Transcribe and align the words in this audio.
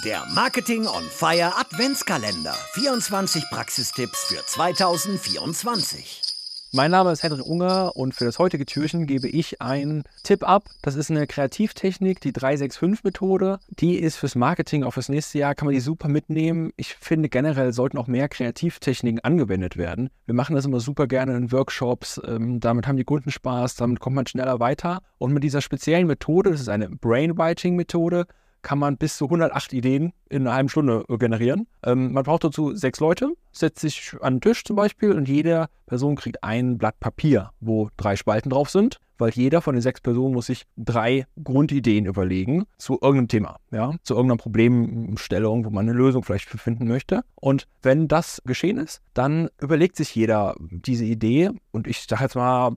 Der 0.00 0.24
Marketing 0.34 0.86
on 0.86 1.04
Fire 1.04 1.52
Adventskalender. 1.58 2.54
24 2.72 3.44
Praxistipps 3.50 4.24
für 4.24 4.44
2024. 4.44 6.22
Mein 6.72 6.90
Name 6.90 7.12
ist 7.12 7.22
Hendrik 7.22 7.44
Unger 7.44 7.94
und 7.94 8.14
für 8.14 8.24
das 8.24 8.38
heutige 8.38 8.64
Türchen 8.64 9.06
gebe 9.06 9.28
ich 9.28 9.60
einen 9.60 10.04
Tipp 10.24 10.48
ab. 10.48 10.64
Das 10.80 10.96
ist 10.96 11.10
eine 11.10 11.26
Kreativtechnik, 11.26 12.22
die 12.22 12.32
365-Methode. 12.32 13.58
Die 13.68 13.98
ist 13.98 14.16
fürs 14.16 14.34
Marketing, 14.34 14.82
auch 14.82 14.92
fürs 14.92 15.10
nächste 15.10 15.38
Jahr, 15.38 15.54
kann 15.54 15.66
man 15.66 15.74
die 15.74 15.80
super 15.80 16.08
mitnehmen. 16.08 16.72
Ich 16.76 16.94
finde 16.94 17.28
generell 17.28 17.74
sollten 17.74 17.98
auch 17.98 18.06
mehr 18.06 18.30
Kreativtechniken 18.30 19.20
angewendet 19.20 19.76
werden. 19.76 20.08
Wir 20.24 20.34
machen 20.34 20.56
das 20.56 20.64
immer 20.64 20.80
super 20.80 21.06
gerne 21.06 21.36
in 21.36 21.52
Workshops. 21.52 22.18
Ähm, 22.26 22.60
damit 22.60 22.88
haben 22.88 22.96
die 22.96 23.04
Kunden 23.04 23.30
Spaß, 23.30 23.76
damit 23.76 24.00
kommt 24.00 24.16
man 24.16 24.26
schneller 24.26 24.58
weiter. 24.58 25.02
Und 25.18 25.34
mit 25.34 25.44
dieser 25.44 25.60
speziellen 25.60 26.06
Methode, 26.06 26.52
das 26.52 26.62
ist 26.62 26.70
eine 26.70 26.88
Brainwriting-Methode, 26.88 28.26
kann 28.62 28.78
man 28.78 28.96
bis 28.96 29.16
zu 29.16 29.26
108 29.26 29.72
Ideen 29.72 30.12
in 30.28 30.42
einer 30.42 30.54
halben 30.54 30.68
Stunde 30.68 31.04
generieren. 31.18 31.66
Ähm, 31.84 32.12
man 32.12 32.24
braucht 32.24 32.44
dazu 32.44 32.74
sechs 32.74 33.00
Leute, 33.00 33.32
setzt 33.52 33.80
sich 33.80 34.14
an 34.20 34.34
den 34.34 34.40
Tisch 34.40 34.64
zum 34.64 34.76
Beispiel 34.76 35.12
und 35.12 35.28
jede 35.28 35.66
Person 35.86 36.16
kriegt 36.16 36.42
ein 36.42 36.78
Blatt 36.78 36.98
Papier, 37.00 37.50
wo 37.60 37.90
drei 37.96 38.16
Spalten 38.16 38.50
drauf 38.50 38.70
sind, 38.70 38.98
weil 39.18 39.30
jeder 39.30 39.60
von 39.60 39.74
den 39.74 39.82
sechs 39.82 40.00
Personen 40.00 40.34
muss 40.34 40.46
sich 40.46 40.64
drei 40.76 41.26
Grundideen 41.42 42.06
überlegen 42.06 42.64
zu 42.78 42.94
irgendeinem 42.94 43.28
Thema, 43.28 43.56
ja, 43.70 43.94
zu 44.02 44.14
irgendeiner 44.14 44.38
Problemstellung, 44.38 45.64
wo 45.64 45.70
man 45.70 45.88
eine 45.88 45.96
Lösung 45.96 46.22
vielleicht 46.22 46.48
finden 46.48 46.88
möchte. 46.88 47.22
Und 47.34 47.68
wenn 47.82 48.08
das 48.08 48.42
geschehen 48.44 48.78
ist, 48.78 49.02
dann 49.14 49.48
überlegt 49.60 49.96
sich 49.96 50.14
jeder 50.14 50.54
diese 50.58 51.04
Idee 51.04 51.50
und 51.72 51.86
ich 51.86 52.02
sage 52.02 52.22
jetzt 52.24 52.36
mal 52.36 52.74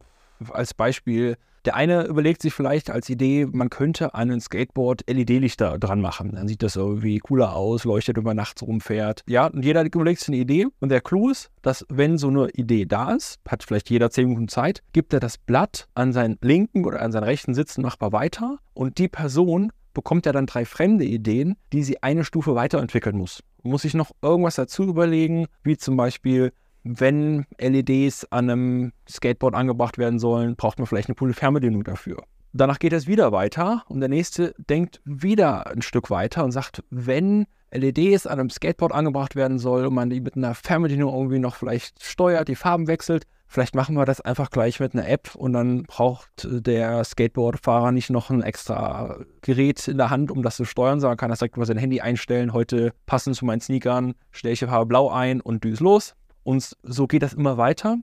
als 0.52 0.73
Beispiel, 0.73 1.38
der 1.66 1.76
eine 1.76 2.05
überlegt 2.05 2.42
sich 2.42 2.54
vielleicht 2.54 2.90
als 2.90 3.10
Idee, 3.10 3.48
man 3.52 3.70
könnte 3.70 4.14
an 4.14 4.32
ein 4.32 4.40
Skateboard 4.40 5.04
LED-Lichter 5.10 5.78
dran 5.80 6.02
machen. 6.02 6.34
Dann 6.36 6.48
sieht 6.48 6.64
das 6.64 6.76
irgendwie 6.76 7.20
cooler 7.20 7.56
aus, 7.56 7.84
leuchtet, 7.84 8.18
wenn 8.18 8.23
man 8.23 8.38
nachts 8.38 8.62
rumfährt. 8.62 9.23
Ja, 9.28 9.48
und 9.48 9.64
jeder 9.64 9.84
überlegt 9.84 10.20
sich 10.20 10.30
eine 10.30 10.38
Idee. 10.38 10.67
Und 10.80 10.89
der 10.89 11.02
Clou 11.02 11.30
ist, 11.30 11.50
dass 11.62 11.86
wenn 11.89 12.17
so 12.17 12.28
eine 12.28 12.50
Idee 12.52 12.86
da 12.86 13.14
ist, 13.14 13.39
hat 13.48 13.64
vielleicht 13.64 13.89
jeder 13.89 14.12
zehn 14.12 14.28
Minuten 14.28 14.48
Zeit, 14.48 14.81
gibt 14.94 15.14
er 15.14 15.20
das 15.20 15.38
Blatt 15.38 15.88
an 15.95 16.14
seinen 16.14 16.38
linken 16.42 16.86
oder 16.86 17.02
an 17.02 17.12
seinen 17.12 17.23
rechten 17.23 17.54
sitzenden 17.54 17.88
Nachbar 17.88 18.11
weiter 18.11 18.59
und 18.73 18.98
die 18.98 19.08
Person 19.08 19.72
bekommt 19.94 20.28
ja 20.28 20.32
dann 20.32 20.45
drei 20.45 20.66
fremde 20.66 21.06
Ideen, 21.06 21.56
die 21.73 21.82
sie 21.82 22.04
eine 22.04 22.23
Stufe 22.23 22.54
weiterentwickeln 22.54 23.17
muss. 23.17 23.42
Muss 23.64 23.82
sich 23.82 23.95
noch 23.95 24.11
irgendwas 24.22 24.56
dazu 24.56 24.84
überlegen, 24.84 25.48
wie 25.64 25.78
zum 25.78 25.98
Beispiel, 25.98 26.52
wenn 26.86 27.45
LEDs 27.58 28.25
an 28.30 28.50
einem 28.50 28.94
Skateboard 29.09 29.55
angebracht 29.55 29.97
werden 29.97 30.19
sollen, 30.19 30.55
braucht 30.55 30.78
man 30.78 30.86
vielleicht 30.86 31.09
eine 31.09 31.16
coole 31.16 31.33
Fernbedienung 31.33 31.83
dafür. 31.83 32.23
Danach 32.53 32.80
geht 32.80 32.94
es 32.94 33.08
wieder 33.08 33.31
weiter 33.31 33.83
und 33.89 34.00
der 34.00 34.08
nächste 34.08 34.53
denkt 34.69 35.02
wieder 35.03 35.67
ein 35.67 35.81
Stück 35.81 36.09
weiter 36.09 36.45
und 36.45 36.52
sagt, 36.52 36.83
wenn 36.89 37.47
LEDs 37.72 38.27
an 38.27 38.39
einem 38.39 38.50
Skateboard 38.50 38.94
angebracht 38.94 39.36
werden 39.36 39.59
soll 39.59 39.88
und 39.88 39.95
man 39.95 40.09
die 40.09 40.22
mit 40.22 40.38
einer 40.38 40.53
Fernbedienung 40.53 41.14
irgendwie 41.14 41.39
noch 41.39 41.55
vielleicht 41.55 42.02
steuert, 42.02 42.47
die 42.47 42.55
Farben 42.55 42.88
wechselt, 42.88 43.25
vielleicht 43.47 43.75
machen 43.75 43.95
wir 43.95 44.05
das 44.05 44.22
einfach 44.22 44.52
gleich 44.52 44.80
mit 44.80 44.94
einer 44.94 45.08
App 45.08 45.36
und 45.36 45.53
dann 45.53 45.83
braucht 45.83 46.47
der 46.47 47.03
Skateboardfahrer 47.03 47.92
nicht 47.92 48.11
noch 48.11 48.30
ein 48.30 48.44
extra 48.44 49.17
Gerät 49.42 49.88
in 49.88 49.97
der 49.97 50.11
Hand, 50.11 50.31
um 50.31 50.44
das 50.44 50.55
zu 50.55 50.66
steuern, 50.66 50.99
sondern 50.99 51.17
kann 51.17 51.31
das 51.31 51.39
direkt 51.39 51.58
über 51.58 51.66
sein 51.66 51.77
Handy 51.77 51.99
einstellen. 51.99 52.53
Heute 52.53 52.94
passend 53.08 53.36
zu 53.36 53.44
meinen 53.44 53.59
Sneakern 53.59 54.14
stelle 54.31 54.53
ich 54.53 54.59
die 54.59 54.67
Farbe 54.67 54.86
blau 54.86 55.09
ein 55.09 55.42
und 55.42 55.64
düse 55.64 55.83
los. 55.83 56.16
Und 56.46 56.78
so 56.84 57.08
geht 57.08 57.24
das 57.24 57.34
immer 57.34 57.58
weiter. 57.58 57.98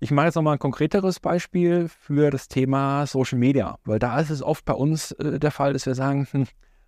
Ich 0.00 0.10
mache 0.10 0.26
jetzt 0.26 0.34
nochmal 0.34 0.56
ein 0.56 0.58
konkreteres 0.58 1.20
Beispiel 1.20 1.88
für 1.88 2.30
das 2.30 2.48
Thema 2.48 3.06
Social 3.06 3.38
Media, 3.38 3.78
weil 3.84 4.00
da 4.00 4.20
ist 4.20 4.30
es 4.30 4.42
oft 4.42 4.64
bei 4.64 4.74
uns 4.74 5.12
äh, 5.12 5.38
der 5.38 5.52
Fall, 5.52 5.72
dass 5.72 5.86
wir 5.86 5.94
sagen, 5.94 6.26
hm, 6.30 6.46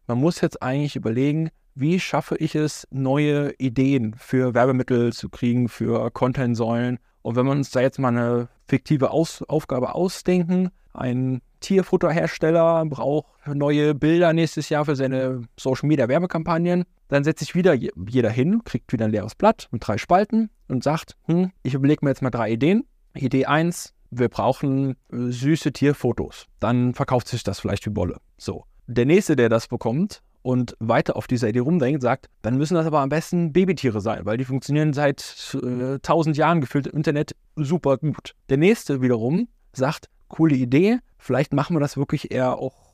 man 0.09 0.19
muss 0.19 0.41
jetzt 0.41 0.61
eigentlich 0.61 0.97
überlegen, 0.97 1.51
wie 1.77 2.01
schaffe 2.01 2.37
ich 2.37 2.57
es, 2.57 2.89
neue 2.91 3.55
Ideen 3.59 4.15
für 4.19 4.55
Werbemittel 4.55 5.13
zu 5.13 5.29
kriegen, 5.29 5.69
für 5.69 6.11
Content-Säulen. 6.11 6.99
Und 7.23 7.37
wenn 7.37 7.47
wir 7.47 7.53
uns 7.53 7.71
da 7.71 7.81
jetzt 7.81 8.01
mal 8.01 8.09
eine 8.09 8.49
fiktive 8.67 9.13
Aus 9.13 9.43
Aufgabe 9.43 9.95
ausdenken, 9.95 10.71
ein 10.93 11.41
Tierfutterhersteller 11.61 12.85
braucht 12.87 13.27
neue 13.47 13.95
Bilder 13.95 14.33
nächstes 14.33 14.69
Jahr 14.69 14.85
für 14.85 14.97
seine 14.97 15.43
Social 15.57 15.89
Media 15.89 16.09
Werbekampagnen. 16.09 16.85
Dann 17.09 17.25
setzt 17.25 17.41
sich 17.41 17.55
wieder 17.55 17.75
jeder 17.75 18.31
hin, 18.31 18.63
kriegt 18.65 18.93
wieder 18.93 19.07
ein 19.07 19.11
leeres 19.11 19.35
Blatt 19.35 19.69
mit 19.71 19.87
drei 19.87 19.99
Spalten 19.99 20.51
und 20.69 20.85
sagt, 20.85 21.17
hm, 21.25 21.53
ich 21.63 21.75
überlege 21.75 22.05
mir 22.05 22.11
jetzt 22.11 22.23
mal 22.23 22.31
drei 22.31 22.53
Ideen. 22.53 22.85
Idee 23.15 23.47
1, 23.47 23.95
wir 24.11 24.29
brauchen 24.29 24.93
äh, 25.13 25.31
süße 25.31 25.73
Tierfotos. 25.73 26.47
Dann 26.61 26.95
verkauft 26.95 27.29
sich 27.29 27.43
das 27.43 27.61
vielleicht 27.61 27.87
wie 27.87 27.91
Bolle. 27.91 28.19
So. 28.37 28.65
Der 28.87 29.07
nächste, 29.07 29.37
der 29.37 29.49
das 29.49 29.69
bekommt 29.69 30.23
und 30.43 30.75
weiter 30.79 31.17
auf 31.17 31.27
dieser 31.27 31.49
Idee 31.49 31.59
rumdenkt, 31.59 32.03
sagt, 32.03 32.29
dann 32.43 32.57
müssen 32.57 32.75
das 32.75 32.87
aber 32.87 33.01
am 33.01 33.11
besten 33.11 33.53
Babytiere 33.53 34.01
sein, 34.01 34.25
weil 34.25 34.39
die 34.39 34.45
funktionieren 34.45 34.93
seit 34.93 35.55
äh, 35.63 35.99
tausend 36.01 36.37
äh, 36.37 36.41
Jahren 36.41 36.61
gefühlt 36.61 36.87
im 36.87 36.97
Internet 36.97 37.35
super 37.57 37.99
gut. 37.99 38.35
Der 38.49 38.57
nächste 38.57 39.03
wiederum 39.03 39.49
sagt, 39.73 40.09
coole 40.29 40.55
Idee. 40.55 40.99
Vielleicht 41.19 41.53
machen 41.53 41.77
wir 41.77 41.81
das 41.81 41.97
wirklich 41.97 42.31
eher 42.31 42.57
auch 42.57 42.89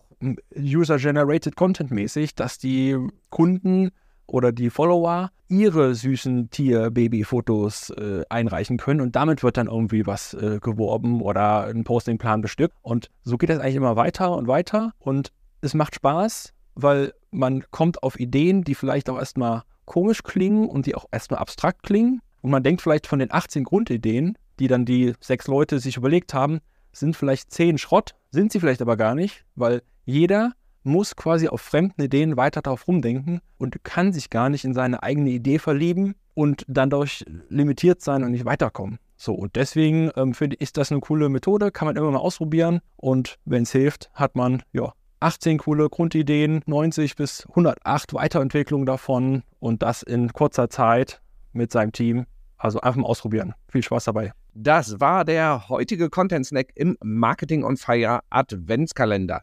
User-Generated 0.57 1.57
Content-mäßig, 1.57 2.35
dass 2.35 2.59
die 2.59 2.97
Kunden 3.31 3.91
oder 4.27 4.53
die 4.53 4.71
Follower 4.71 5.31
ihre 5.49 5.95
süßen 5.95 6.51
Tier-Baby-Fotos 6.51 7.91
äh, 7.91 8.23
einreichen 8.29 8.77
können 8.77 9.01
und 9.01 9.15
damit 9.15 9.43
wird 9.43 9.57
dann 9.57 9.67
irgendwie 9.67 10.07
was 10.07 10.35
äh, 10.35 10.59
geworben 10.61 11.21
oder 11.21 11.67
ein 11.67 11.85
Postingplan 11.85 12.41
bestückt. 12.41 12.75
Und 12.83 13.11
so 13.23 13.37
geht 13.37 13.51
das 13.51 13.61
eigentlich 13.61 13.77
immer 13.77 13.97
weiter 13.97 14.37
und 14.37 14.49
weiter 14.49 14.93
und 14.99 15.33
es 15.61 15.75
macht 15.75 15.95
Spaß, 15.95 16.53
weil 16.75 17.13
man 17.31 17.65
kommt 17.71 18.03
auf 18.03 18.19
Ideen, 18.19 18.65
die 18.65 18.75
vielleicht 18.75 19.09
auch 19.09 19.19
erstmal 19.19 19.63
komisch 19.85 20.23
klingen 20.23 20.69
und 20.69 20.87
die 20.87 20.95
auch 20.95 21.07
erstmal 21.11 21.41
abstrakt 21.41 21.83
klingen. 21.83 22.21
Und 22.43 22.51
man 22.51 22.63
denkt 22.63 22.83
vielleicht 22.83 23.07
von 23.07 23.19
den 23.19 23.33
18 23.33 23.65
Grundideen, 23.65 24.37
die 24.59 24.69
dann 24.69 24.85
die 24.85 25.15
sechs 25.21 25.47
Leute 25.47 25.79
sich 25.79 25.97
überlegt 25.97 26.35
haben, 26.35 26.61
sind 26.93 27.17
vielleicht 27.17 27.53
zehn 27.53 27.79
Schrott, 27.79 28.15
sind 28.31 28.53
sie 28.53 28.61
vielleicht 28.61 28.83
aber 28.83 28.97
gar 28.97 29.15
nicht, 29.15 29.45
weil 29.55 29.83
jeder 30.05 30.53
muss 30.85 31.17
quasi 31.17 31.49
auf 31.49 31.61
fremden 31.61 32.03
Ideen 32.03 32.37
weiter 32.37 32.63
darauf 32.63 32.87
rumdenken 32.87 33.41
und 33.59 33.83
kann 33.85 34.13
sich 34.13 34.31
gar 34.31 34.49
nicht 34.49 34.65
in 34.65 34.75
seine 34.75 35.03
eigene 35.03 35.31
Idee 35.31 35.59
verlieben 35.59 36.15
und 36.35 36.65
dann 36.69 36.91
dadurch 36.91 37.25
limitiert 37.49 38.03
sein 38.03 38.23
und 38.23 38.31
nicht 38.31 38.45
weiterkommen. 38.45 38.99
So, 39.17 39.35
und 39.35 39.57
deswegen 39.57 40.11
ähm, 40.17 40.35
finde 40.35 40.57
ich 40.59 40.73
das 40.73 40.91
eine 40.91 41.01
coole 41.01 41.29
Methode, 41.29 41.71
kann 41.71 41.87
man 41.87 41.97
immer 41.97 42.11
mal 42.11 42.19
ausprobieren 42.19 42.81
und 42.97 43.39
wenn 43.45 43.63
es 43.63 43.73
hilft, 43.73 44.11
hat 44.13 44.37
man 44.37 44.63
ja 44.73 44.93
18 45.21 45.59
coole 45.59 45.89
Grundideen, 45.89 46.61
90 46.67 47.17
bis 47.17 47.47
108 47.49 48.13
Weiterentwicklungen 48.13 48.85
davon 48.85 49.43
und 49.59 49.83
das 49.83 50.03
in 50.03 50.33
kurzer 50.33 50.69
Zeit 50.69 51.23
mit 51.53 51.73
seinem 51.73 51.93
Team. 51.93 52.27
Also 52.59 52.81
einfach 52.81 53.01
mal 53.01 53.09
ausprobieren. 53.09 53.55
Viel 53.69 53.83
Spaß 53.83 54.05
dabei. 54.05 54.33
Das 54.55 55.01
war 55.01 55.25
der 55.25 55.69
heutige 55.69 56.09
Content 56.11 56.47
Snack 56.47 56.73
im 56.75 56.97
Marketing 57.03 57.65
on 57.65 57.77
Fire 57.77 58.21
Adventskalender. 58.31 59.43